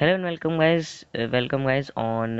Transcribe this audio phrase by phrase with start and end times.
[0.00, 0.90] Hello and welcome guys
[1.30, 2.38] welcome guys on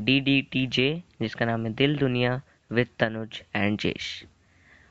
[0.00, 2.40] D D T J जिसका नाम है दिल दुनिया
[2.72, 4.04] विद तनुज एंड जेश।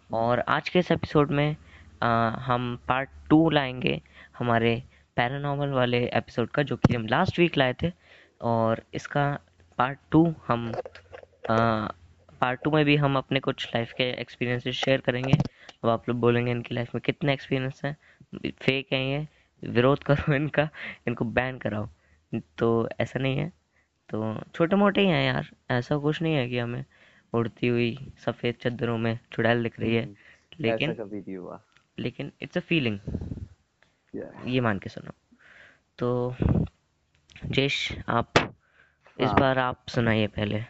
[0.10, 1.55] और आज के इस एपिसोड में
[2.04, 4.02] आ, हम पार्ट टू लाएँगे
[4.39, 4.74] हमारे
[5.18, 7.92] पैरानॉर्मल वाले एपिसोड का जो कि हम लास्ट वीक लाए थे।
[8.41, 9.25] और इसका
[9.78, 11.55] पार्ट टू हम आ,
[12.41, 15.37] पार्ट टू में भी हम अपने कुछ लाइफ के एक्सपीरियंसेस शेयर करेंगे।
[15.83, 17.95] अब आप लोग बोलेंगे इनकी लाइफ में कितने एक्सपीरियंस हैं
[18.35, 19.25] फेक हैं ये
[19.63, 20.70] विरोध करो इनका
[21.07, 21.89] इनको बैन कराओ।
[22.34, 23.52] तो ऐसा नहीं है।
[24.09, 26.85] तो छोटे मोटे ही हैं यार ऐसा कुछ नहीं है कि हमें
[27.34, 30.16] उड़ती हुई सफ़ेद चद्दरों में चुड़ैल दिख रही है। हम्म,
[30.62, 31.62] लेकिन कभी नहीं हुआ।
[31.99, 32.99] लेकिन इट्स अ फीलिंग
[34.48, 35.12] ये मान के सुनो
[35.99, 36.36] तो
[37.45, 37.77] जेश
[38.08, 38.34] आप
[39.20, 40.63] इस हाँ। बार आप सुनाइए पहले।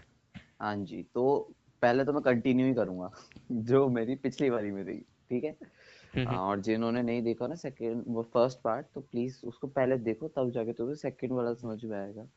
[0.62, 3.12] हाँ जी तो पहले तो मैं कंटिन्यू ही करूँगा
[3.52, 5.56] जो मेरी पिछली वाली में रही ठीक हाँ,
[6.28, 10.52] और जिन्होंने नहीं देखा ना सेकंड वो फ़र्स्ट पार्ट तो प्लीज़ उसको पहले देखो, तब
[10.52, 12.28] जाके तुम्हें सेकंड वाला समझ में आएगा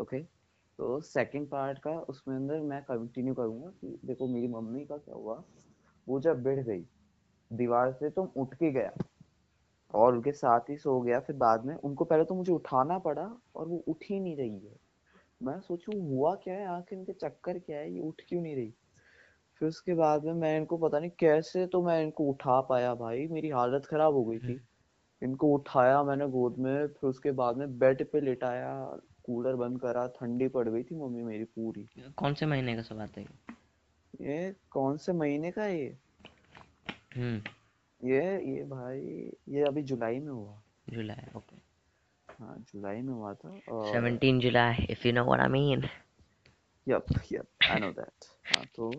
[0.00, 0.22] ओके
[0.78, 5.14] तो सेकंड पार्ट का उसमें अंदर मैं कंटिन्यू करूँगा कि देखो मेरी मम्मी का क्या
[5.14, 5.42] हुआ,
[6.06, 6.84] वो जब बैठ गई,
[7.50, 8.92] दीवार से तो उठ के गया,
[9.94, 13.30] और उनके साथ ही सो गया, फिर बाद में उनको पहले तो मुझे उठाना पड़ा,
[13.56, 14.76] और वो उठ ही नहीं रही है।
[15.40, 18.72] मैं सोचू, हुआ क्या है, आखिर इनके चक्कर क्या है, ये उठ क्यों नहीं रही?
[19.60, 23.26] फिर उसके बाद में मैं इनको पता नहीं कैसे तो मैं इनको उठा पाया भाई
[23.26, 24.60] मेरी हालत खराब हो गई थी।
[25.22, 28.72] इनको उठाया मैंने गोद में फिर उसके बाद में बेड पे लेटाया
[29.24, 33.00] कूलर बंद करा ठंडी पड़ गई थी मम्मी मेरी पूरी। कौन से महीने का सब
[33.00, 33.26] आता है
[34.20, 34.54] ये?
[34.70, 35.96] कौन से महीने का ये?
[37.16, 37.40] हम्म।
[38.00, 38.22] ये
[38.54, 39.00] ये भाई
[39.48, 41.56] ये अभी जुलाई में हुआ। जुलाई ओके।
[42.28, 45.84] हाँ जुलाई में हुआ था और 17 जुलाई if you know what I mean
[46.86, 48.90] yup yup I know that हाँ तो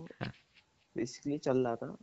[0.96, 1.96] बेसिकली चल रहा था।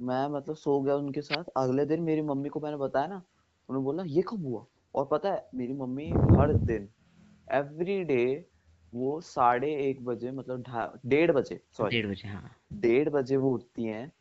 [0.00, 3.22] मैं मतलब सो गया उनके साथ। अगले दिन मेरी मम्मी को मैंने बताया ना
[3.68, 4.64] उन्होंने बोला ये कब हुआ?
[4.94, 6.88] और पता है मेरी मम्मी हर दिन
[7.48, 8.48] एवरी डे
[8.92, 10.64] वो साढ़े एक बजे मतलब
[11.06, 14.12] डेढ़ बजे सॉरी डेढ़ बजे हाँ। डेढ़ बजे वो उठती हैं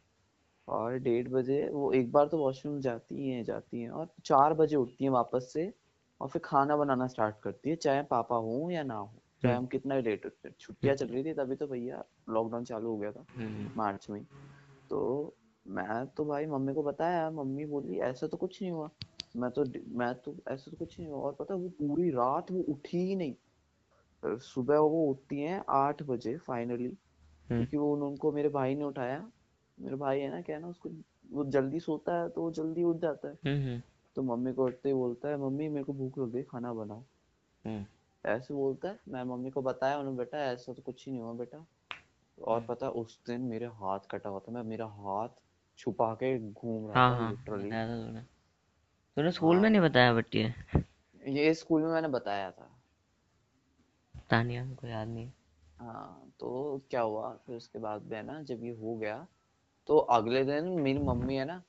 [0.67, 4.75] और डेढ़ बजे वो एक बार तो वॉशरूम जाती हैं जाती हैं और चार बजे
[4.75, 5.73] उठती हैं वापस से
[6.21, 9.13] और फिर खाना बनाना स्टार्ट करती है चाहे पापा हो या ना हो।
[9.43, 12.89] चाहे हम्म। हम कितना लेट उठते छुट्टियाँ चल रही थी तभी तो भैया लॉकडाउन चालू
[12.89, 14.23] हो गया था हम्म मार्च में
[14.89, 15.01] तो
[15.65, 18.89] मैं तो भाई मम्मी को बताया मम्मी बोली ऐसा तो कुछ नहीं हुआ।
[19.35, 19.63] मैं तो
[19.97, 23.15] मैं तो ऐसा तो कुछ नहीं हुआ। और पता वो पूरी रात वो उठी ही
[23.15, 23.33] नहीं।
[24.23, 29.19] सुबह वो उठती हैं आठ बजे फाइनली हम्म। क्योंकि वो उनको मेरे भाई ने उठाया।
[29.77, 30.89] मेरा भाई है ना क्या ना उसको
[31.31, 33.81] वो जल्दी सोता है तो वो जल्दी उठ जाता है। हम्म हम्म।
[34.15, 37.03] तो मम्मी को उठते ही बोलता है मम्मी मेरे को भूख लग गई खाना बनाओ।
[37.65, 37.85] हम्म।
[38.25, 41.33] ऐसे बोलता है मैं मम्मी को बताया उन्होंने बेटा ऐसा तो कुछ ही नहीं हुआ
[41.33, 41.65] बेटा।
[42.37, 45.29] और पता उस दिन मेरे हाथ कटा हुआ था मैं मेरा हाथ
[45.77, 48.21] छुपा के घूम रहा हाँ था हाँ। लिटरली बताया तूने
[49.17, 50.53] तूने स्कूल में हाँ। नहीं बताया बट ये
[51.27, 52.69] ये स्कूल में मैंने बताया था।
[54.29, 55.29] तानिया हमको याद नहीं
[55.79, 59.27] हाँ। तो क्या हुआ फिर उसके बाद में है ना जब ये हो गया
[59.87, 61.63] तो अगले दिन मेरी मम्मी है ना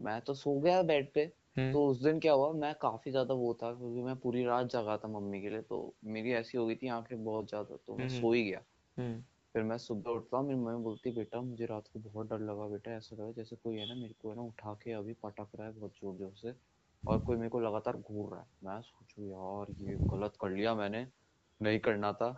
[0.00, 3.34] मैं तो सो गया बेड पे। हम्म तो उस दिन क्या हुआ मैं काफ़ी ज़्यादा
[3.36, 6.66] वो था क्योंकि मैं पूरी रात जगा था मम्मी के लिए तो मेरी ऐसी हो
[6.66, 8.64] गई थी आँखें बहुत ज़्यादा तो मैं हम्म। सो ही गया।
[8.96, 9.22] हम्म।
[9.54, 12.66] फिर मैं सुबह उठता हूँ मेरी मम्मी बोलती बेटा मुझे रात को बहुत डर लगा
[12.68, 15.48] बेटा ऐसा लगा जैसे कोई है ना मेरे को है ना उठा के अभी पटक
[15.56, 16.54] रहा है बहुत ज़ोर ज़ोर से
[17.02, 20.74] और कोई मेरे को लगातार घूर रहा है। मैं सोचू यार ये गलत कर लिया
[20.76, 21.06] मैंने
[21.60, 22.28] नहीं करना था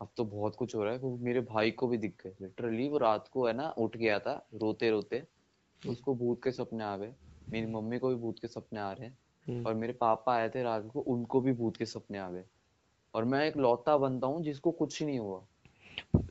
[0.00, 2.88] अब तो बहुत कुछ हो रहा है। क्योंकि मेरे भाई को भी दिख गए लिटरली
[2.88, 5.24] वो रात को है ना उठ गया था रोते रोते
[5.82, 7.14] उसको भूत के सपने आ गए।
[7.52, 9.16] मेरी मम्मी को भी भूत के सपने आ रहे हैं।
[9.46, 12.44] हम्म। और मेरे पापा आए थे रात को उनको भी भूत के सपने आ गए।
[13.14, 15.46] और मैं एक लौता बनता हूँ जिसको कुछ ही नहीं हुआ।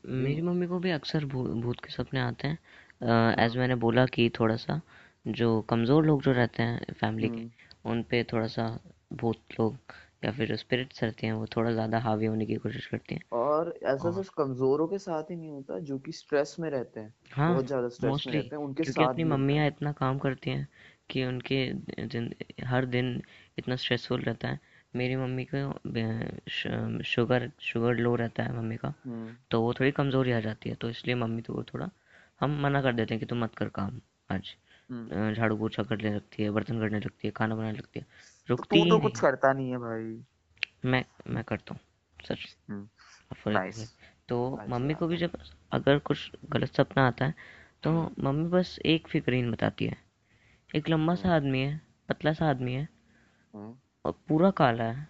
[0.06, 4.56] मेरी मम्मी को भी अक्सर भूत के सपने आते हैं। एज मैंने बोला कि थोड़ा
[4.56, 4.80] सा
[5.28, 7.50] जो कमज़ोर लोग जो रहते हैं फैमिली के हम्म।
[7.86, 8.68] उन पे थोड़ा सा
[9.14, 9.78] भूत लोग
[10.26, 13.74] या फिर स्पिरिट्स रहते हैं वो थोड़ा ज़्यादा हावी होने की कोशिश करती हैं। और
[13.84, 17.48] ऐसा सिर्फ़ कमजोरों के साथ ही नहीं होता जो कि स्ट्रेस में रहते हैं। हाँ
[17.48, 20.68] बहुत ज़्यादा स्ट्रेस में रहते हैं उनके क्योंकि साथ अपनी मम्मियाँ इतना काम करती हैं
[21.10, 21.58] कि उनके
[22.66, 23.22] हर दिन
[23.60, 24.60] इतना स्ट्रेसफुल रहता है।
[24.96, 30.32] मेरी मम्मी को शुगर शुगर लो रहता है मम्मी का। हम्म। तो वो थोड़ी कमज़ोरी
[30.32, 31.90] आ जाती है तो इसलिए मम्मी तो वो थोड़ा
[32.42, 34.00] हम मना कर देते हैं कि तुम मत कर काम
[34.32, 34.56] आज।
[34.92, 38.46] हम्म। झाड़ू पोछा करने लगती है बर्तन करने लगती है खाना बनाने लगती है। तो
[38.50, 40.24] रुकती तू तो नहीं। कुछ करता नहीं है भाई।
[40.86, 41.82] मैं मैं करता हूँ
[42.26, 42.88] सच। हम्म।
[44.30, 45.32] तो मम्मी को भी जब
[45.72, 47.34] अगर कुछ गलत सपना आता है
[47.84, 50.07] तो मम्मी बस एक फिक्रीन बताती है।
[50.76, 52.88] एक लंबा सा आदमी है पतला सा आदमी है।
[53.54, 53.76] हम्म।
[54.06, 55.08] और पूरा काला है।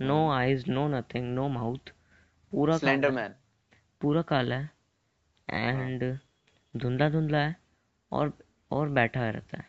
[0.00, 0.32] No hmm.
[0.32, 1.92] Eyes no nothing no mouth
[2.52, 3.34] पूरा है। स्लेंडरमैन
[4.00, 4.70] पूरा काला है।
[5.48, 6.18] हाँ। एंड
[6.76, 7.56] धुंधला धुंधला है
[8.12, 8.32] और
[8.70, 9.66] और बैठा रहता है।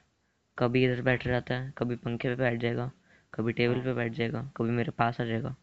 [0.58, 2.92] कभी इधर बैठ रहता है कभी पंखे पे बैठ जाएगा
[3.34, 5.56] कभी टेबल हाँ। पे बैठ जाएगा कभी मेरे पास आ जाएगा।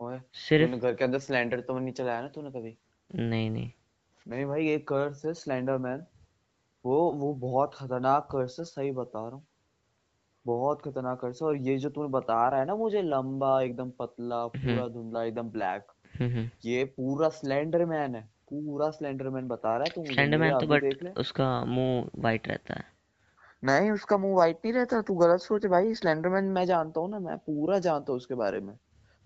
[0.00, 2.76] ओए सिर्फ़ घर के अंदर सिलेंडर तो नहीं चलाया ना तूने कभी?
[3.14, 3.70] नहीं नहीं।
[4.28, 6.04] नहीं भाई एक कर्स है स्लेंडर मैन
[6.84, 9.46] वो वो बहुत खतरनाक कर्स है सही बता रहा हूँ।
[10.46, 13.90] बहुत खतरनाक कर्स है और ये जो तूने बता रहा है ना मुझे लंबा एकदम
[13.90, 15.86] पतला हम्म। पूरा धुंधला एकदम ब्लैक
[16.20, 20.10] हम्म हम्म। ये पूरा स्लेंडर मैन है पूरा स्लेंडर मैन बता रहा है तू मुझे
[20.10, 22.84] मुझे स्लेंडरमैन तो बट देख ले। उसका मुँह वाइट रहता है।
[23.62, 27.18] नहीं उसका मुँह वाइट नहीं रहता तू गलत सोच भाई स्लेंडरमैन मैं जानता हूँ ना
[27.18, 28.76] मैं पूरा जानता हूँ उसके बारे में।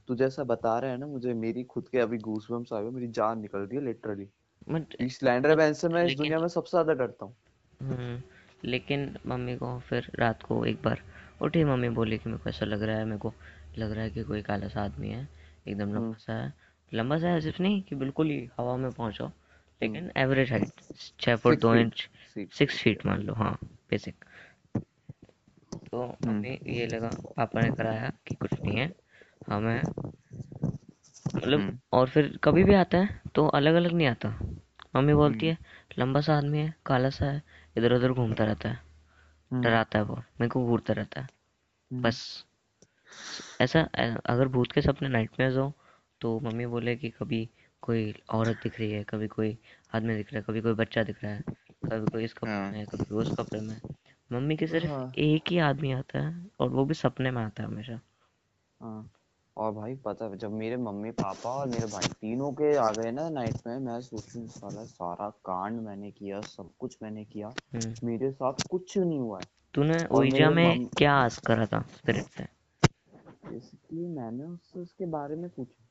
[0.08, 3.08] तू जैसा बता रहा है ना मुझे मेरी खुद के अभी गूज़बम्प्स आ गए मेरी
[3.08, 4.28] जान निकल रही है लिटरली
[4.66, 7.34] बट इस स्लेंडरमैन से मैं इस लेकिन दुनिया में सबसे ज़्यादा डरता हूँ।
[7.81, 8.22] हम्म
[8.64, 11.02] लेकिन मम्मी को फिर रात को एक बार
[11.43, 13.32] उठी मम्मी बोली कि मेरे को ऐसा लग रहा है मेरे को
[13.78, 15.28] लग रहा है कि कोई काला सा आदमी है।
[15.69, 16.52] एकदम हम्म। लंबा सा है।
[16.93, 19.26] लंबा सा है सिर्फ़ नहीं कि बिल्कुल ही हवा में पहुंचो
[19.82, 20.70] लेकिन एवरेज हाइट
[21.20, 22.08] छः फुट दो इंच
[22.55, 23.58] सिक्स फीट मान लो हाँ
[23.90, 24.25] बेसिक
[25.93, 28.93] तो हम्म। मम्मी ये लगा पापा ने कराया कि कुछ नहीं है
[29.49, 29.82] हमें
[31.37, 34.28] मतलब और फिर कभी भी आता है तो अलग अलग नहीं आता।
[34.96, 35.58] मम्मी बोलती हम्म है
[35.98, 37.42] लंबा सा आदमी है काला सा है
[37.78, 38.78] इधर उधर घूमता रहता है
[39.50, 41.28] हम्म। डराता है वो मेरे को घूरता रहता है
[41.90, 42.44] हम्म। बस।
[43.60, 43.81] ऐसा
[44.26, 45.72] अगर भूत के सपने नाइटमेयर्स हो
[46.20, 47.48] तो मम्मी बोले कि कभी
[47.82, 49.58] कोई औरत दिख रही है कभी कोई
[49.94, 51.40] आदमी दिख रहा है कभी कोई बच्चा दिख रहा है
[51.84, 53.81] कभी कोई इस कपड़े में है कभी उस कपड़े में
[54.32, 57.62] मम्मी के सिर्फ़ हाँ। एक ही आदमी आता है और वो भी सपने में आता
[57.62, 58.00] है हमेशा।
[58.81, 59.10] हाँ।
[59.56, 63.28] और भाई पता जब मेरे मम्मी पापा और मेरे भाई तीनों के आ गए ना
[63.28, 68.32] नाइट में मैं सोचूं साला सारा कांड मैंने किया सब कुछ मैंने किया हम्म। मेरे
[68.32, 72.44] साथ कुछ नहीं हुआ है। तूने ओइजा में मम क्या आस करा था स्पिरिट से?
[73.50, 75.84] बेसिकली मैंने उससे उसके बारे में पूछा।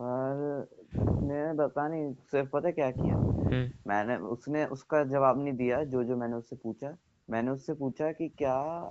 [0.00, 0.68] पर
[0.98, 3.14] उसने पता नहीं सिर्फ़ पता क्या किया?
[3.14, 6.96] हम्म। मैंने उसने उसका जवाब नहीं दिया जो जो मैंने उससे पूछा।
[7.30, 8.82] मैंने उससे पूछा कि क्या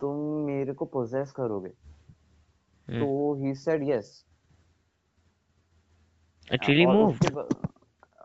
[0.00, 1.81] तुम मेरे को पोजेस करोगे?
[3.00, 4.24] तो ही सेड यस
[6.54, 7.10] एक्चुअली मूव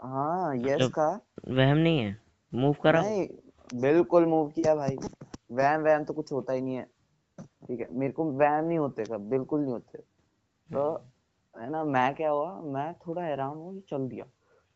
[0.04, 1.10] हाँ यस मतलब का।
[1.48, 2.18] वहम नहीं है?
[2.54, 3.28] मूव करा। नहीं
[3.82, 4.98] बिल्कुल मूव किया भाई।
[5.52, 6.84] वैम वैम तो कुछ होता ही नहीं है।
[7.40, 11.84] ठीक है मेरे को वैम नहीं होते कब बिल्कुल नहीं होते। तो हम्म। है ना
[11.84, 14.26] मैं क्या हुआ मैं थोड़ा हैरान हुआ चल दिया।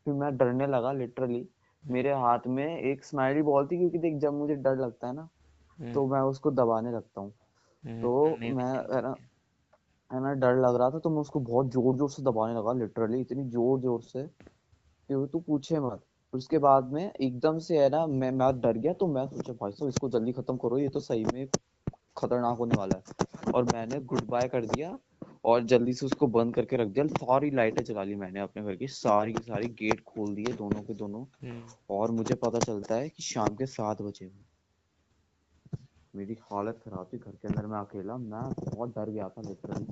[0.05, 1.47] फिर मैं डरने लगा लिटरली
[1.83, 5.29] मेरे हाथ में एक स्माइली बॉल थी क्योंकि देख जब मुझे डर लगता है ना
[5.79, 7.33] हम्म। तो मैं उसको दबाने लगता हूँ।
[7.83, 9.15] हम्म तो मैं है ना
[10.11, 12.73] है ना डर लग रहा था तो मैं उसको बहुत ज़ोर ज़ोर से दबाने लगा
[12.75, 16.01] लिटरली इतनी ज़ोर ज़ोर से कि वो तू पूछे मत।
[16.33, 19.71] उसके बाद में एकदम से है ना मैं मैं डर गया तो मैं सोचा भाई
[19.71, 21.47] साहब इसको जल्दी खत्म करो ये तो सही में
[22.17, 24.97] खतरनाक होने वाला है। और मैंने गुड बाय कर दिया
[25.45, 28.75] और जल्दी से उसको बंद करके रख दिया। सारी लाइटें जला ली मैंने अपने घर
[28.75, 32.95] की सारी की सारी गेट खोल दिए दोनों के दोनों। हम्म। और मुझे पता चलता
[32.95, 34.31] है कि शाम के सात बजे
[36.15, 39.85] मेरी हालत खराब थी घर के अंदर मैं अकेला मैं बहुत डर गया था लिटरली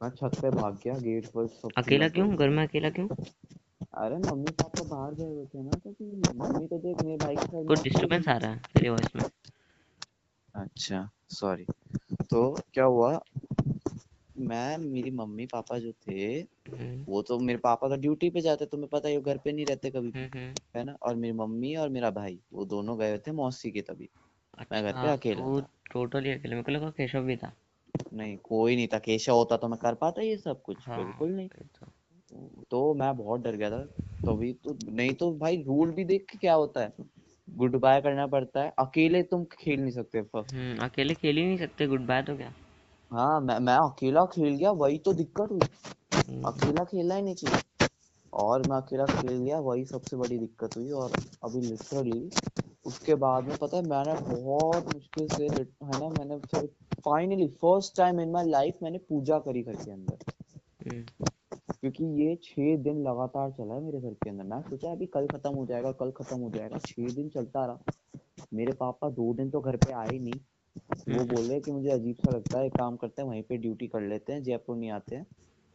[0.00, 2.34] मैं छत पे भाग गया गेट पर सब अकेला क्यों?
[2.36, 3.08] घर में अकेला क्यों?
[3.94, 7.36] अरे मम्मी पापा बाहर गए हुए थे ना तो फिर मम्मी तो देख मेरे भाई
[7.36, 9.22] के कुछ डिस्टरबेंस आ रहा है तेरी वॉइस में?
[10.54, 11.66] अच्छा सॉरी
[12.30, 13.20] तो क्या हुआ?
[14.38, 16.26] मैं मेरी मम्मी पापा जो थे
[16.70, 19.52] हम्म। वो तो मेरे पापा तो ड्यूटी पे जाते तुम्हें पता है वो घर पे
[19.52, 20.96] नहीं रहते कभी। हम्म हम्म। है ना?
[21.02, 24.08] और मेरी मम्मी और मेरा भाई वो दोनों गए थे मौसी के तभी।
[24.72, 27.52] मैं घर पे अच्छा अकेला तू था। टोटली अकेले मेरे को लगा केशव भी था।
[28.12, 31.30] नहीं कोई नहीं था केशव होता तो मैं कर पाता ये सब कुछ हाँ बिल्कुल
[31.30, 31.86] नहीं। फिर तो।
[32.70, 33.82] तो मैं बहुत डर गया था
[34.24, 36.92] तभी तो नहीं तो भाई रूल भी देख के क्या होता है?
[37.50, 41.58] गुड बाय करना पड़ता है। अकेले तुम खेल नहीं सकते हम्म अकेले खेल ही नहीं
[41.58, 42.52] सकते गुड बाय तो क्या?
[43.10, 45.60] हाँ मैं मैं अकेला खेल गया वही तो दिक्कत हुई।
[46.28, 47.88] हम्म। अकेला खेलना ही नहीं चाहिए।
[48.32, 51.12] और मैं अकेला खेल गया वही सबसे बड़ी दिक्कत हुई और
[51.44, 52.30] अभी लिटरली
[52.84, 56.66] उसके बाद में पता है मैंने बहुत मुश्किल से है ना मैंने फिर
[57.04, 60.18] finally first time in my life मैंने पूजा करी घर के अंदर।
[60.86, 61.26] हम्म।
[61.80, 65.26] क्योंकि ये छह दिन लगातार चला है मेरे घर के अंदर। मैं सोचा अभी कल
[65.26, 67.78] खत्म हो जाएगा कल खत्म हो जाएगा छह दिन चलता रहा।
[68.54, 70.40] मेरे पापा दो दिन तो घर पे आए ही नहीं।
[71.08, 73.56] वो बोल रहे कि मुझे अजीब सा लगता है एक काम करते हैं वहीं पे
[73.56, 75.26] ड्यूटी कर लेते हैं जयपुर नहीं आते हैं।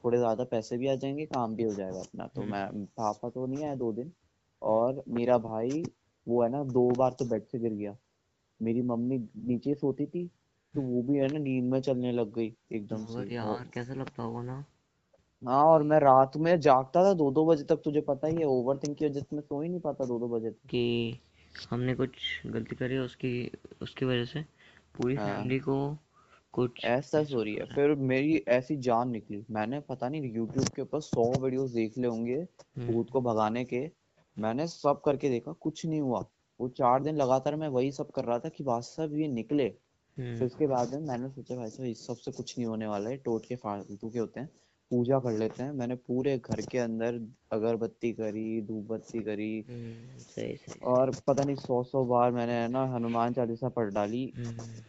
[0.04, 3.30] थोड़े ज़्यादा पैसे भी आ जाएँगे काम भी हो जाएगा अपना। तो हम्म। मैं पापा
[3.30, 4.12] तो नहीं आए दो दिन।
[4.62, 5.84] और मेरा भाई
[6.28, 7.98] वो है ना दो बार तो बेड से गिर गया।
[8.62, 10.32] मेरी मम्मी नीचे सोती थी
[10.74, 13.94] तो वो भी है ना नींद में चलने लग गई एकदम से। और यार कैसा
[13.94, 14.66] लगता होगा ना?
[15.48, 18.46] हाँ और मैं रात में जागता था दो दो बजे तक तुझे पता ही है
[18.46, 21.20] ओवर थिंक की वजह से मैं सो ही नहीं पाता दो दो बजे तक। कि
[21.70, 22.10] हमने कुछ
[22.46, 23.52] गलती करी उसकी
[23.82, 24.42] उसकी वजह से?
[24.98, 25.98] पूरी हाँ। फैमिली को
[26.54, 30.82] कुछ ऐसा हो रही है। फिर मेरी ऐसी जान निकली। मैंने पता नहीं यूट्यूब के
[30.82, 33.92] ऊपर सौ वीडियोस देख ले होंगे हम्म। भूत को भगाने के।
[34.38, 36.26] मैंने सब करके देखा कुछ नहीं हुआ।
[36.60, 39.70] वो चार दिन लगातार मैं वही सब कर रहा था कि बादशाह ये निकले।
[40.18, 43.18] फिर उसके बाद में मैंने सोचा भाई साहब इस सबसे कुछ नहीं होने वाला है
[43.18, 44.50] टोट के फालतू के होते हैं
[44.92, 50.18] पूजा कर लेते हैं। मैंने पूरे घर के अंदर अगरबत्ती करी धूप बत्ती करी हम्म,
[50.18, 54.34] सही सही और पता नहीं सौ सौ बार मैंने है ना हनुमान चालीसा पढ़ डाली।
[54.38, 54.84] हम्म,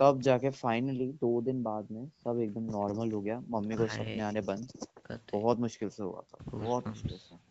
[0.00, 4.20] तब जाके फाइनली दो दिन बाद में सब एकदम नॉर्मल हो गया। मम्मी को सपने
[4.20, 4.72] आने बंद।
[5.32, 7.49] बहुत मुश्किल से हुआ था बहुत मुश्किल से।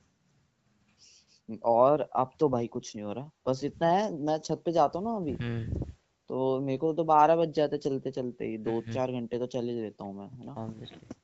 [1.57, 4.99] और अब तो भाई कुछ नहीं हो रहा। बस इतना है मैं छत पे जाता
[4.99, 5.85] हूँ ना अभी हम्म।
[6.29, 9.45] तो मेरे को तो बारह बज जाते चलते चलते ही दो हम्म। चार घंटे तो
[9.45, 10.73] चल ही लेता हूँ मैं है ना?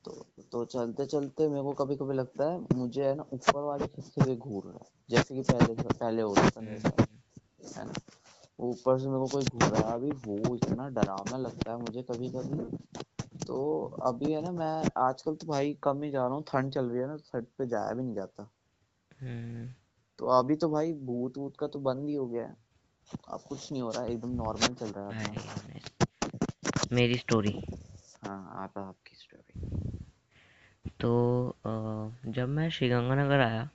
[0.04, 3.86] तो तो चलते चलते मेरे को कभी कभी लगता है मुझे है ना ऊपर वाली
[3.86, 7.00] छत से घूर रहा है जैसे कि पहले पहले होता था मेरे साथ
[7.78, 7.92] है ना?
[8.60, 12.02] ऊपर से मेरे को कोई घूर रहा है अभी वो इतना डरावना लगता है मुझे
[12.02, 12.76] कभी कभी
[13.46, 16.84] तो अभी है ना मैं आजकल तो भाई कम ही जा रहा हूँ ठंड चल
[16.84, 18.50] रही है ना छत पे जाया भी नहीं जाता।
[19.20, 19.68] हम्म।
[20.18, 22.56] तो अभी तो भाई भूत वूत का तो बंद ही हो गया है।
[23.28, 25.34] अब कुछ नहीं हो रहा एकदम नॉर्मल चल रहा है.
[26.92, 27.52] मेरी स्टोरी
[28.22, 29.60] हाँ आप आपकी स्टोरी
[31.00, 31.10] तो
[32.28, 33.68] जब मैं श्रीगंगानगर आया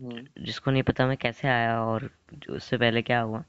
[0.00, 2.08] हम्म। जिसको नहीं पता मैं कैसे आया और
[2.50, 3.42] उससे पहले क्या हुआ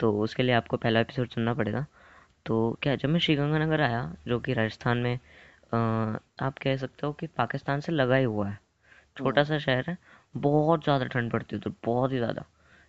[0.00, 1.84] तो उसके लिए आपको पहला एपिसोड सुनना पड़ेगा।
[2.46, 5.14] तो क्या जब मैं श्रीगंगानगर आया जो कि राजस्थान में
[5.74, 8.58] आप कह सकते हो कि पाकिस्तान से लगा ही हुआ है।
[9.16, 9.96] छोटा सा शहर है
[10.34, 12.44] बहुत ज़्यादा ठंड पड़ती है उधर बहुत ही ज़्यादा।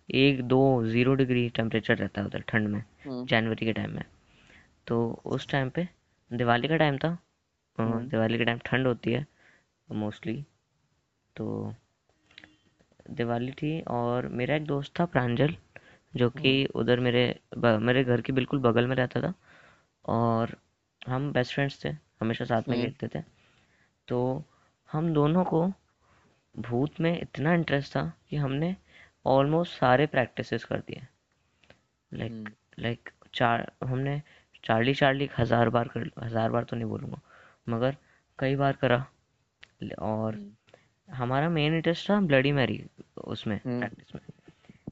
[0.08, 4.04] एक दो ज़ीरो डिग्री टेम्परेचर रहता है उधर ठंड में हम्म। जनवरी के टाइम में।
[4.86, 5.88] तो उस टाइम पे
[6.30, 7.16] दिवाली का टाइम था
[7.78, 9.26] हम्म। दिवाली के टाइम ठंड होती है
[9.88, 10.44] मोस्टली
[11.36, 11.74] तो
[13.10, 15.54] दिवाली थी और मेरा एक दोस्त था प्रांजल
[16.14, 17.24] जो कि उधर मेरे
[17.58, 19.32] मेरे घर के बिल्कुल बगल में रहता था
[20.04, 20.56] और
[21.08, 21.88] हम बेस्ट फ्रेंड्स थे
[22.20, 23.22] हमेशा साथ में हम्म। खेलते थे।
[24.08, 24.42] तो
[24.88, 25.66] हम दोनों को
[26.54, 28.74] भूत में इतना इंटरेस्ट था कि हमने
[29.26, 31.06] ऑलमोस्ट सारे प्रैक्टिसेस कर दिए।
[32.12, 34.20] लाइक लाइक चार हमने
[34.64, 37.20] चार्ली चार्ली हज़ार बार कर हज़ार बार तो नहीं बोलूँगा
[37.68, 37.96] मगर
[38.38, 39.04] कई बार करा।
[39.98, 42.84] और हम्म हमारा मेन इंटरेस्ट था ब्लडी मैरी
[43.24, 44.22] उसमें। प्रैक्टिस में।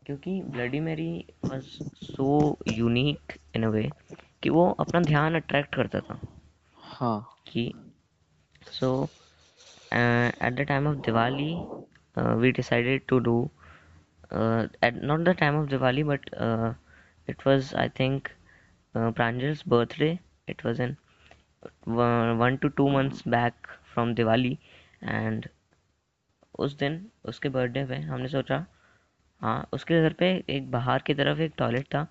[0.07, 1.65] क्योंकि Bloody Mary was
[1.97, 3.91] so unique in a way
[4.43, 6.21] कि वो अपना ध्यान अट्रैक्ट करता था।
[6.77, 7.73] हाँ। कि
[8.63, 9.20] सो so
[9.93, 11.67] uh, at the time of Diwali
[12.17, 13.51] uh, we decided to do
[14.31, 16.75] uh, at not the time of Diwali but uh,
[17.29, 18.33] it was I think
[18.95, 20.97] uh, Pranjal's birthday it was in
[21.85, 24.59] one, one to two months back from Diwali
[25.03, 25.49] and
[26.59, 26.97] उस दिन
[27.29, 28.65] उसके birthday पे हमने सोचा
[29.43, 32.07] हाँ उसके घर पे एक बाहर की तरफ़ एक टॉयलेट था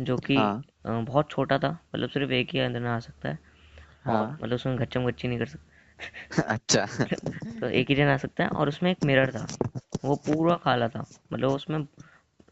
[0.00, 3.38] जो कि हाँ। बहुत छोटा था मतलब सिर्फ़ एक ही अंदर नहा सकता है
[4.04, 5.73] हाँ। मतलब उसमें गच्चम गच्ची नहीं कर सकता
[6.46, 6.86] अच्छा।
[7.60, 9.46] तो एक ही जन आ सकता है और उसमें एक मिरर था।
[10.04, 11.78] वो पूरा काला था। मतलब उसमें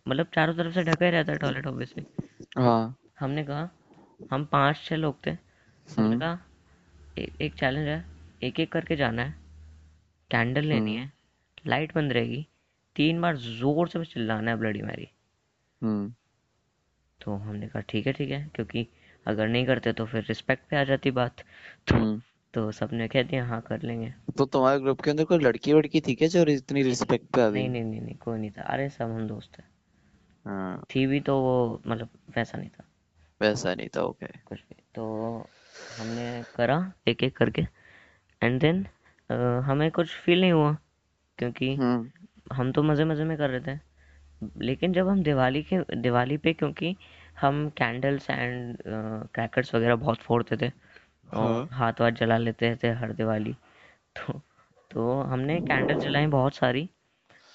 [0.06, 2.04] मतलब चारों तरफ़ से ढका ही रहता है टॉयलेट ऑब्वियसली
[2.58, 3.68] हाँ। हमने कहा
[4.30, 6.38] हम पाँच छह लोग थे। हमने हम्म। कहा
[7.18, 8.04] एक एक चैलेंज है।
[8.42, 9.34] एक एक करके जाना है।
[10.30, 11.12] कैंडल लेनी है।
[11.66, 12.46] लाइट बंद रहेगी।
[12.96, 15.08] तीन बार ज़ोर से बस चिल्लाना है ब्लडी मैरी
[15.82, 16.12] हम्म।
[17.20, 18.87] तो हमने कहा ठीक है ठीक है। क्योंकि
[19.26, 21.40] अगर नहीं करते तो फिर रिस्पेक्ट पे आ जाती बात।
[21.88, 22.20] तो हम्म।
[22.54, 26.00] तो सबने कह दिया हाँ कर लेंगे। तो तुम्हारे ग्रुप के अंदर कोई लड़की वड़की
[26.00, 27.68] थी क्या जो इतनी रिस्पेक्ट पे आ नहीं गई?
[27.68, 29.66] नहीं नहीं नहीं कोई नहीं था। अरे सब हम दोस्त हैं।
[30.44, 32.85] हाँ। थी भी तो वो मतलब वैसा नहीं था।
[33.40, 35.04] वैसा नहीं था ओके कुछ भी। तो
[36.00, 37.62] हमने करा एक एक करके
[38.42, 38.87] एंड देन
[39.66, 40.76] हमें कुछ फील नहीं हुआ
[41.38, 43.78] क्योंकि हम्म। हम तो मज़े मज़े में कर रहे थे।
[44.61, 46.97] लेकिन जब हम दिवाली के दिवाली पे क्योंकि
[47.40, 48.76] हम कैंडल्स एंड
[49.35, 50.71] क्रैकर्स वगैरह बहुत फोड़ते थे
[51.32, 53.52] हाँ। हाथ वाथ जला लेते थे हर दिवाली
[54.16, 54.40] तो
[54.90, 56.88] तो हमने कैंडल जलाई बहुत सारी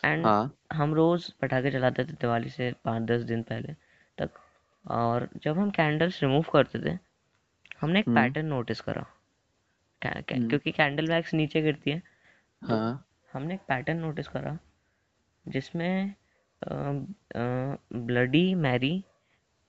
[0.03, 3.73] एंड हाँ हम रोज़ पटाखे जलाते थे दिवाली से पाँच दस दिन पहले
[4.17, 4.39] तक
[4.85, 6.97] और जब हम कैंडल्स रिमूव करते थे
[7.81, 9.05] हमने एक हम्म। पैटर्न नोटिस करा
[10.01, 12.01] क्या- क्या- हम्म। क्योंकि कैंडल वैक्स नीचे गिरती है
[12.61, 13.03] हाँ
[13.33, 14.57] हमने एक पैटर्न नोटिस करा
[15.45, 16.13] जिसमें
[16.61, 18.93] ब्लडी मैरी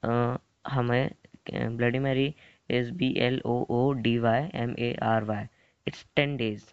[0.02, 1.10] हमें
[1.52, 2.34] Bloody Mary
[2.70, 5.46] is B L O O D Y M A R Y
[5.86, 6.64] it's ten days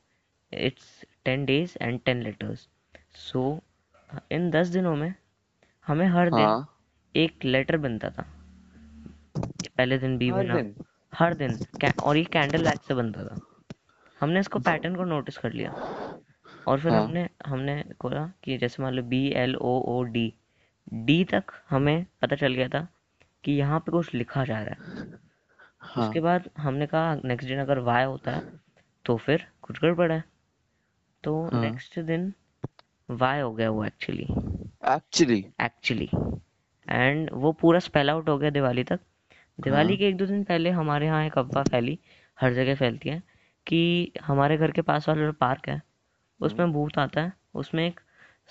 [0.52, 2.68] it's ten days and ten letters
[3.20, 3.44] so
[4.32, 5.14] इन दस दिनों में
[5.86, 6.68] हमें हर दिन हाँ।
[7.16, 8.25] एक लेटर बनता था।
[9.78, 10.74] पहले दिन बी बना। दिन?
[11.14, 11.58] हर दिन।
[12.04, 13.40] और ये कैंडल वैक्स से बनता था।
[14.20, 15.72] हमने इसको पैटर्न को नोटिस कर लिया।
[16.68, 20.34] और फिर हाँ। हमने हमने खोला कि जैसे मान लो B L O O D
[20.94, 22.88] D तक हमें पता चल गया था
[23.44, 25.24] कि यहाँ पे कुछ लिखा जा रहा है।
[25.96, 28.44] हाँ। उसके बाद हमने कहा नेक्स्ट दिन अगर वाई होता है
[29.06, 30.24] तो फिर कुछ गड़बड़ है।
[31.24, 32.34] तो हाँ। नेक्स्ट दिन
[33.10, 34.28] वाई हो गया वो एक्चुअली
[34.94, 36.10] एक्चुअली एक्चुअली
[36.88, 39.00] एंड वो पूरा स्पेल आउट हो गया दिवाली तक।
[39.60, 41.98] दिवाली हाँ। के एक दो दिन पहले हमारे यहाँ एक अफवाह फैली
[42.38, 43.22] हर जगह फैलती है
[43.68, 45.82] कि हमारे घर के पास वाला जो पार्क है
[46.40, 48.00] उसमें हम्म, भूत आता है। उसमें एक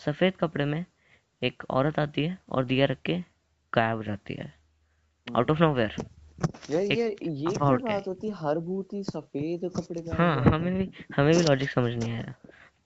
[0.04, 0.84] सफ़ेद कपड़े में
[1.42, 3.18] एक औरत आती है और दिया रख के
[3.72, 4.52] गायब हो जाती है।
[5.26, 5.96] आउट ऑफ़ नो नोवेयर
[6.68, 8.34] यार ये ये क्या के आई बात होती है?
[8.36, 12.34] हर भूत ही सफ़ेद कपड़े पहन हाँ हमें भी हमें भी लॉजिक समझ नहीं आया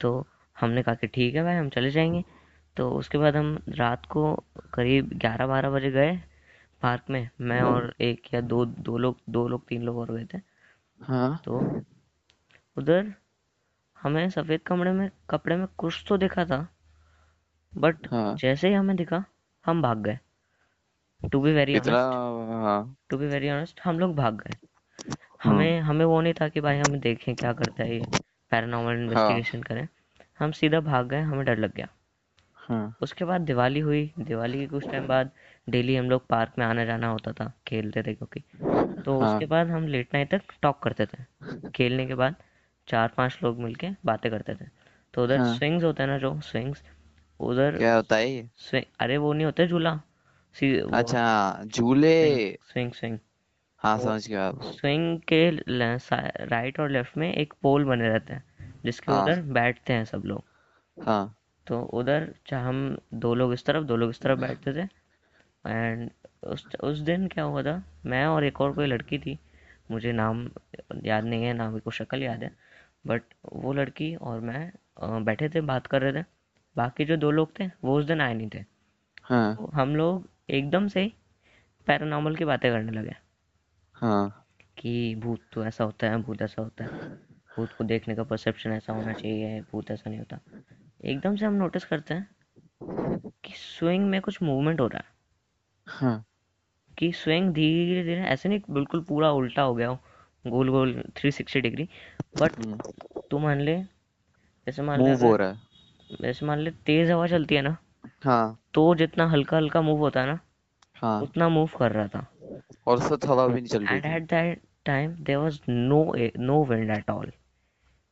[0.01, 0.11] तो
[0.57, 2.23] हमने कहा कि ठीक है भाई हम चले जाएँगे।
[2.77, 4.35] तो उसके बाद हम रात को
[4.75, 6.17] करीब ग्यारह बारह बजे गए
[6.83, 10.25] पार्क में मैं और एक या दो दो लोग दो लोग तीन लोग और गए
[10.35, 10.39] थे।
[11.01, 11.61] हाँ। तो
[12.77, 13.13] उधर
[13.97, 16.67] हमें सफ़ेद कमरे में कपड़े में कुछ तो दिखा था
[17.73, 19.25] बट हाँ। जैसे ही हमें दिखा
[19.65, 20.19] हम भाग गए।
[21.33, 24.57] To be very honest to be very honest हम लोग भाग गए।
[25.43, 28.03] हमें हमें वो नहीं था कि भाई हम देखें क्या करता है ये
[28.51, 29.89] पैरानॉर्मल हाँ। इन्वेस्टिगेशन करें।
[30.39, 31.89] हम सीधा भाग गए हमें डर लग गया।
[32.55, 35.31] हाँ। उसके बाद दिवाली हुई। दिवाली के कुछ टाइम बाद
[35.69, 38.41] डेली हम लोग पार्क में आना जाना होता था खेलते थे क्योंकि।
[39.03, 41.25] तो हाँ। उसके बाद हम लेट नाइट तक टॉक करते थे।
[41.71, 42.35] खेलने के बाद
[42.89, 44.69] चार पाँच लोग मिलके बातें करते थे।
[45.15, 46.83] तो उधर हाँ। स्विंग्स होते हैं ना जो स्विंग्स
[47.41, 50.01] उधर क्या होता है स्विंग अरे वो नहीं होते झूला।
[50.59, 53.19] अच्छा झूले। स्विंग स्विंग
[53.83, 55.51] हाँ समझ गया आप स्विंग के
[56.47, 60.23] राइट और लेफ़्ट में एक पोल बने रहते हैं जिसके हाँ। उधर बैठते हैं सब
[60.25, 60.45] लोग।
[60.97, 61.35] हाँ।
[61.67, 64.87] तो उधर चाहे हम दो लोग इस तरफ़ दो लोग इस तरफ़ बैठते थे।
[65.65, 66.11] एंड
[66.45, 69.39] उस उस दिन क्या हुआ था मैं और एक और कोई लड़की थी
[69.91, 70.49] मुझे नाम
[71.05, 72.51] याद नहीं है नाम को शक्ल याद है
[73.07, 73.23] बट
[73.55, 76.25] वो लड़की और मैं बैठे थे बात कर रहे थे।
[76.77, 78.63] बाकी जो दो लोग थे वो उस दिन आए नहीं थे।
[79.23, 81.13] हाँ। तो हम लोग एकदम से
[81.87, 83.15] पैरानॉर्मल की बातें करने लगे।
[83.95, 84.47] हाँ।
[84.79, 86.91] कि भूत तो ऐसा होता है भूत ऐसा होता है।
[87.57, 90.39] भूत को देखने का परसेप्शन ऐसा होना चाहिए भूत ऐसा नहीं होता।
[91.05, 92.29] एकदम से हम नोटिस करते हैं
[93.45, 95.05] कि स्विंग में कुछ मूवमेंट हो रहा है।
[95.87, 96.25] हाँ।
[96.99, 99.99] कि स्विंग धीरे धीरे ऐसे नहीं बिल्कुल पूरा उल्टा हो गया हो
[100.47, 101.89] गोल गोल 360 डिग्री
[102.39, 102.53] बट
[103.31, 103.83] तू मान ले
[104.67, 105.61] जैसे मान ले मूव हो रहा है।
[106.21, 107.77] जैसे मान ले तेज हवा चलती है ना
[108.23, 110.39] हाँ। तो जितना हल्का हल्का मूव होता है ना
[110.97, 112.27] हाँ। उतना मूव कर रहा था।
[112.87, 116.03] और साथ हवा भी नहीं चल रही and at that time there was no
[116.39, 117.33] no wind at all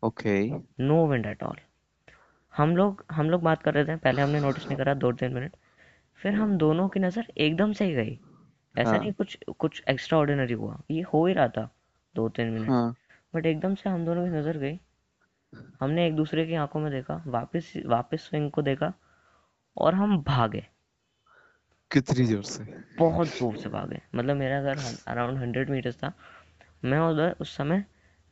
[0.02, 0.38] okay
[0.80, 1.56] no wind at all
[2.54, 5.32] हम लोग हम लोग बात कर रहे थे पहले हमने नोटिस नहीं करा दो तीन
[5.32, 5.56] मिनट
[6.20, 8.18] फिर हम दोनों की नज़र एकदम से ही गई।
[8.74, 11.68] ऐसा हाँ। नहीं कुछ कुछ एक्स्ट्रा ऑर्डिनरी हुआ। ये हो ही रहा था
[12.14, 12.94] दो तीन मिनट हाँ।
[13.34, 14.78] बट एकदम से हम दोनों की नज़र गई।
[15.80, 18.92] हमने एक दूसरे की आँखों में देखा वापस वापस स्विंग को देखा।
[19.76, 20.66] और हम भागे।
[21.90, 22.64] कितनी ज़ोर से?
[22.98, 26.12] बहुत ज़ोर से भागे। मतलब मेरा घर अराउंड हंड्रेड मीटर्स था।
[26.84, 27.84] मैं उधर उस समय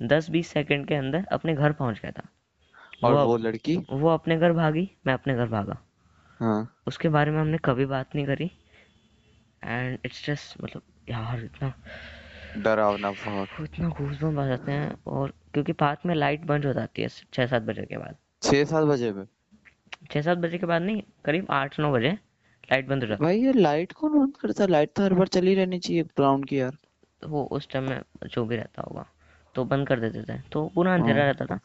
[0.02, 2.28] दस बीस सेकंड के अंदर अपने घर पहुँच गया था।
[3.04, 3.76] और वो वो लड़की?
[3.90, 5.78] वो अपने घर भागी मैं अपने घर भागा।
[6.40, 8.50] हाँ। उसके बारे में हमने कभी बात नहीं करी।
[9.64, 11.72] एंड इट्स जस्ट मतलब यार इतना
[12.56, 17.02] डरावना बहुत। इतना गूज़बम्प आ जाते हैं। और क्योंकि पार्क में लाइट बंद हो जाती
[17.02, 19.26] है छः सात बजे के बाद। छह सात बजे में?
[20.10, 22.12] छः सात बजे के बाद नहीं करीब आठ नौ बजे
[22.72, 25.54] लाइट बंद हो जाती भाई ये लाइट कौन बंद करता लाइट तो हर बार चली
[25.54, 26.76] रहनी चाहिए ग्राउंड की यार।
[27.22, 29.06] वो उस टाइम में जो भी रहता होगा
[29.54, 31.58] तो बंद कर देते थे। तो पूरा अंधेरा हाँ। रहता था।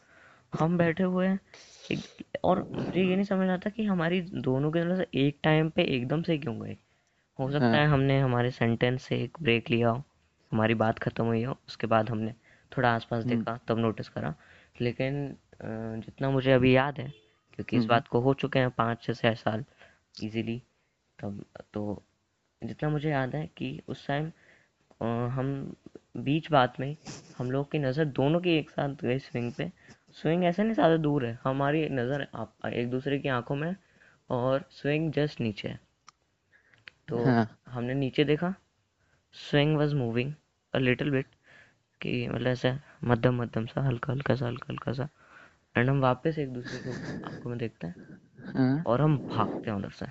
[0.53, 1.39] हम बैठे हुए हैं
[2.43, 6.21] और मुझे ये नहीं समझ आता कि हमारी दोनों के से एक टाइम पे एकदम
[6.21, 6.77] से क्यों गए
[7.39, 10.03] हो सकता है। हाँ हमने हमारे सेंटेंस से एक ब्रेक लिया हो
[10.51, 12.33] हमारी बात खत्म हुई हो उसके बाद हमने
[12.71, 14.33] थोड़ा आसपास हम्म। देखा तब नोटिस करा।
[14.81, 17.11] लेकिन जितना मुझे अभी याद है
[17.59, 19.65] क्योंकि इस बात को हो चुके हैं पाँच छः छः साल
[20.23, 20.61] इजीली
[21.19, 21.43] तब
[21.73, 22.03] तो
[22.61, 24.31] जितना मुझे याद है कि उस टाइम
[25.29, 25.49] हम
[26.17, 26.95] बीच बात में
[27.37, 29.71] हम लोग की नज़र दोनों की एक साथ गई स्विंग पे।
[30.13, 33.75] स्विंग ऐसे नहीं ज़्यादा दूर है। हमारी नज़र आप एक दूसरे की आँखों में
[34.29, 35.79] और स्विंग जस्ट नीचे। है
[37.07, 38.53] तो हाँ। हमने नीचे देखा।
[39.33, 40.33] Swing was moving
[40.73, 41.27] a little bit
[42.01, 45.09] कि मतलब ऐसे मध्यम मध्यम सा हल्का हल्का सा हल्का हल्का सा।
[45.75, 46.91] एंड हम वापस एक दूसरे को
[47.23, 47.95] आँखों में देखते हैं।
[48.55, 50.05] हाँ। और हम भागते हैं उधर से।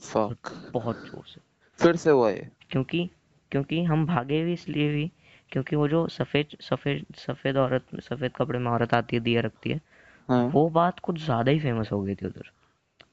[0.00, 1.40] फक बहुत ज़ोर से।
[1.78, 3.08] फिर से हुआ ये। क्योंकि
[3.52, 5.10] क्योंकि हम भागे भी इसलिए भी
[5.52, 9.70] क्योंकि वो जो सफ़ेद सफ़ेद सफ़ेद औरत सफ़ेद कपड़े में औरत आती है दिया रखती
[9.70, 9.80] है
[10.28, 12.50] हाँ। वो बात कुछ ज़्यादा ही फ़ेमस हो गई थी उधर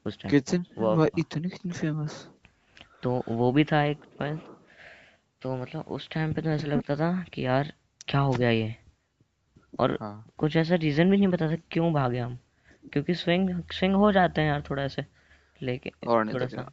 [0.06, 0.34] उस टाइम
[1.18, 2.28] इतनी कितनी फ़ेमस
[3.02, 4.42] तो वो भी था एक पॉइंट
[5.42, 7.72] तो मतलब उस टाइम पे तो ऐसा लगता था कि यार
[8.08, 8.74] क्या हो गया ये?
[9.78, 12.38] और हाँ। कुछ ऐसा रीज़न भी नहीं पता था क्यों भागे हम।
[12.92, 15.04] क्योंकि स्विंग स्विंग हो जाते हैं यार थोड़ा ऐसे।
[15.60, 16.70] लेकिन और थोड़ा तो सा।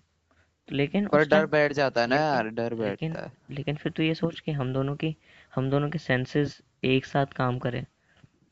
[0.70, 3.92] लेकिन पर डर बैठ जाता है ना लेकिन यार डर लेकिन बैठता है। लेकिन फिर
[3.92, 5.16] तू ये सोच कि हम दोनों की
[5.54, 7.86] हम दोनों के सेंसेस एक साथ काम करें।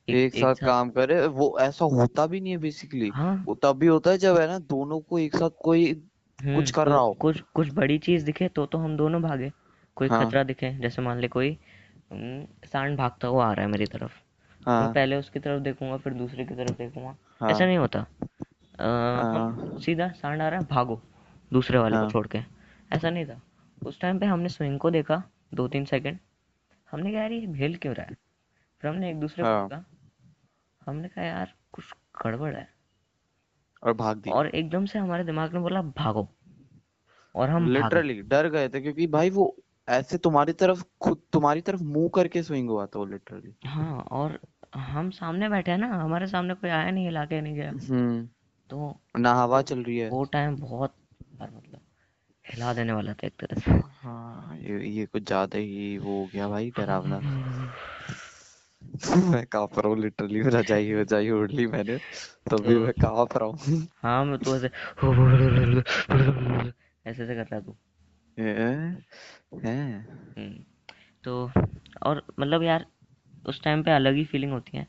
[0.08, 3.56] एक एक साथ साथ। काम करे वो ऐसा होता भी नहीं है बेसिकली हाँ। वो
[3.56, 6.88] तब भी होता है जब है ना दोनों को एक साथ कोई कुछ हम्म कर
[6.88, 9.52] को, रहा हो। कुछ कुछ बड़ी चीज़ दिखे तो तो हम दोनों भागे।
[9.98, 11.58] कोई हाँ। खतरा दिखे जैसे मान ले कोई
[12.14, 14.20] सांड भागता हुआ आ रहा है मेरी तरफ़।
[14.66, 17.16] हाँ। पहले उसकी तरफ़ देखूँगा फिर दूसरे की तरफ़ देखूँगा।
[17.50, 18.00] ऐसा हाँ नहीं होता।
[19.14, 21.02] हम हाँ। सीधा सांड आ रहा है भागो
[21.52, 22.40] दूसरे वाले को हाँ। छोड़ के।
[22.92, 23.42] ऐसा नहीं था।
[23.86, 25.22] उस टाइम पे हमने स्विंग को देखा
[25.54, 26.20] दो तीन सेकंड
[26.90, 28.16] हमने कहा यार ये भेल क्यों रहा है?
[28.84, 29.84] फिर हमने एक दूसरे को हाँ। देखा।
[30.82, 31.94] हमने कहा यार कुछ
[32.26, 32.68] गड़बड़ है।
[33.84, 36.28] और भाग दी और एकदम से हमारे दिमाग ने बोला भागो।
[37.36, 39.56] और हम लिटरली डर गए थे क्योंकि भाई वो
[39.90, 44.40] ऐसे तुम्हारी तरफ़ खुद तुम्हारी तरफ़ मुँह करके स्विंग हुआ था वो लिटरली हाँ और
[44.76, 48.30] हम सामने बैठे हैं ना हमारे सामने कोई आया नहीं हिला के नहीं गया। हम्म।
[48.70, 50.96] तो ना हवा चल रही है। वो टाइम बहुत
[51.42, 51.82] मतलब
[52.46, 53.72] हिला देने वाला था एक तरह से।
[54.02, 57.20] हाँ ये ये कुछ ज़्यादा ही वो हो गया भाई डरावना।
[59.32, 59.98] मैं काँप रहा हूँ?
[60.00, 62.00] लिटरली रजाई रजाई ओढ़ ली मैंने
[62.50, 63.88] तो भी मैं काँप रहा हूँ?
[63.98, 64.68] हाँ मैं तो ऐसे
[67.06, 67.78] ऐसे ऐसे कर रहा तू
[68.40, 69.06] हैं
[69.66, 70.64] हैं हम्म,
[71.26, 71.52] तो
[72.04, 72.86] और मतलब यार
[73.48, 74.88] उस टाइम पे अलग ही फीलिंग होती है।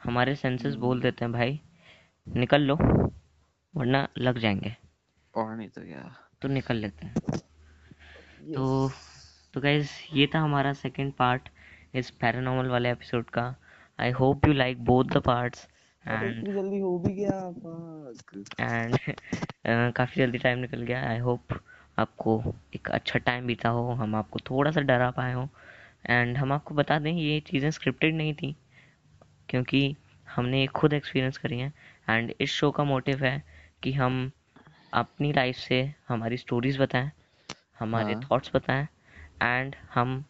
[0.00, 1.60] हमारे सेंसेस बोल हम्म, देते हैं भाई
[2.26, 2.76] निकल लो
[3.74, 4.74] वरना लग जाएँगे।
[5.34, 6.02] और नहीं तो क्या।
[6.42, 7.14] तो निकल लेते हैं।
[8.54, 8.90] तो
[9.54, 11.48] तो गाइज़ ये था हमारा सेकंड पार्ट
[11.94, 13.54] इस पैरानॉर्मल वाले एपिसोड का।
[13.98, 15.68] I hope you like both the parts
[16.04, 18.96] अरे एंड इतनी जल्दी हो भी गया फक एंड
[19.92, 21.52] काफ़ी जल्दी टाइम निकल गया। आई होप
[22.02, 25.48] आपको एक अच्छा टाइम बीता हो हम आपको थोड़ा सा डरा पाए हो।
[26.06, 28.56] एंड हम आपको बता दें ये चीज़ें स्क्रिप्टेड नहीं थी
[29.48, 29.96] क्योंकि
[30.28, 31.74] हमने ये खुद एक्सपीरियंस करी हैं।
[32.08, 33.42] एंड इस शो का मोटिव है
[33.82, 34.32] कि हम
[34.92, 37.10] अपनी लाइफ से हमारी स्टोरीज बताएँ
[37.80, 38.88] हमारे थॉट्स हाँ बताएँ
[39.42, 40.24] एंड हम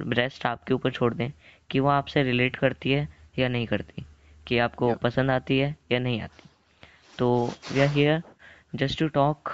[0.00, 1.32] रेस्ट आपके ऊपर छोड़ दें
[1.70, 4.06] कि वो आपसे रिलेट करती है या नहीं करती
[4.48, 6.48] कि आपको पसंद आती है या नहीं आती।
[7.18, 8.22] तो we are here
[8.78, 9.50] to talk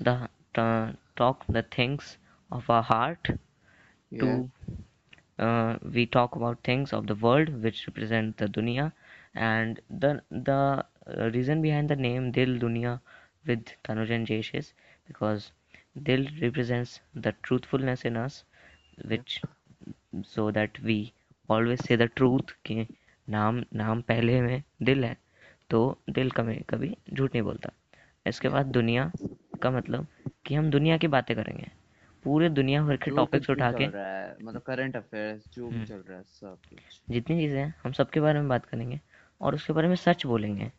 [0.00, 2.17] the uh, talk the things
[2.51, 3.29] of our heart
[4.09, 4.49] yeah to
[5.39, 8.91] uh, we talk about things of the world which represent the dunya
[9.35, 12.93] and the the uh, reason behind the name dil dunya
[13.45, 14.73] with tanuj and jesh is
[15.07, 15.51] because
[16.09, 18.43] dil represents the truthfulness in us
[19.09, 19.41] yep which
[20.33, 21.13] so that we
[21.49, 22.85] always say the truth कि
[23.29, 25.15] नाम नाम पहले में दिल है
[25.69, 27.69] तो दिल कभी कभी झूठ नहीं बोलता
[28.28, 29.10] इसके बाद दुनिया
[29.62, 30.06] का मतलब
[30.44, 31.66] कि हम दुनिया की बातें करेंगे।
[32.24, 33.86] पूरे दुनिया भर के टॉपिक्स उठा के
[34.44, 36.58] मतलब करंट अफेयर्स जो भी हम्म, चल रहा है सब
[37.10, 39.00] जितनी चीज़ें हैं हम सबके बारे में बात करेंगे
[39.40, 40.70] और उसके बारे में सच बोलेंगे।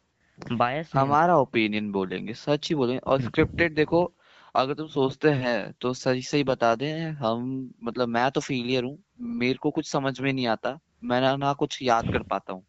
[0.51, 4.11] बायस हमारा ओपिनियन बोलेंगे सच ही बोलेंगे। और स्क्रिप्टेड देखो
[4.55, 8.97] अगर तुम सोचते हैं तो सही सही बता दें हम मतलब मैं तो फेलियर हूँ
[9.39, 12.63] मेरे को कुछ समझ में नहीं आता मैं ना, ना कुछ याद कर पाता हूँ।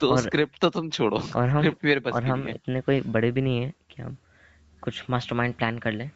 [0.00, 3.42] तो और स्क्रिप्ट तो तुम छोड़ो और हम मेरे और हम इतने कोई बड़े भी
[3.42, 4.16] नहीं है कि हम
[4.82, 6.10] कुछ मास्टरमाइंड प्लान कर लें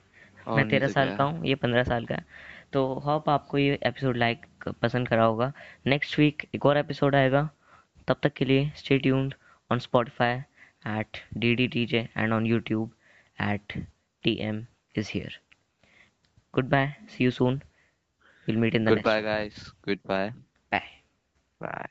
[0.49, 2.25] मैं तेरह साल का हूँ ये पंद्रह साल का है
[2.73, 4.47] तो होप आपको ये एपिसोड लाइक
[4.83, 5.53] पसंद करा होगा
[5.87, 7.49] नेक्स्ट वीक एक और एपिसोड आएगा
[8.09, 9.35] तब तक के लिए stay tuned
[9.71, 10.43] on Spotify
[10.85, 12.91] at DDTJ and on YouTube
[13.39, 13.77] at
[14.25, 15.31] TM is here.
[16.55, 16.97] Goodbye.
[17.09, 17.63] See you soon.
[18.49, 19.25] We'll meet in the next goodbye one.
[19.25, 20.33] guys goodbye
[20.73, 20.83] Bye.
[21.61, 21.83] bye